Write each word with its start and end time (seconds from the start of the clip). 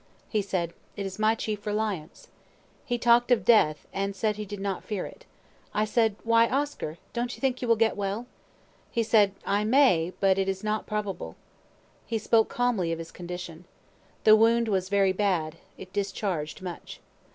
He 0.29 0.41
said, 0.41 0.73
"It 0.97 1.05
is 1.05 1.19
my 1.19 1.35
chief 1.35 1.63
reliance." 1.63 2.27
He 2.85 2.97
talk'd 2.97 3.29
of 3.29 3.45
death, 3.45 3.85
and 3.93 4.15
said 4.15 4.35
he 4.35 4.47
did 4.47 4.59
not 4.59 4.83
fear 4.83 5.05
it. 5.05 5.27
I 5.75 5.85
said, 5.85 6.15
"Why, 6.23 6.47
Oscar, 6.47 6.97
don't 7.13 7.35
you 7.35 7.39
think 7.39 7.61
you 7.61 7.67
will 7.67 7.75
get 7.75 7.95
well?" 7.95 8.25
He 8.89 9.03
said, 9.03 9.31
"I 9.45 9.63
may, 9.63 10.13
but 10.19 10.39
it 10.39 10.49
is 10.49 10.63
not 10.63 10.87
probable." 10.87 11.35
He 12.07 12.17
spoke 12.17 12.49
calmly 12.49 12.91
of 12.91 12.97
his 12.97 13.11
condition. 13.11 13.65
The 14.23 14.35
wound 14.35 14.69
was 14.69 14.89
very 14.89 15.11
bad, 15.13 15.57
it 15.77 15.93
discharg'd 15.93 16.63
much. 16.63 16.99